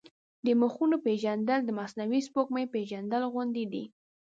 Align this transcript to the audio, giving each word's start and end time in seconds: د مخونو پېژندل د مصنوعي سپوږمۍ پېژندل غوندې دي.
د 0.45 0.47
مخونو 0.61 0.95
پېژندل 1.05 1.59
د 1.65 1.69
مصنوعي 1.79 2.21
سپوږمۍ 2.27 2.65
پېژندل 2.73 3.23
غوندې 3.33 3.65
دي. 3.73 3.83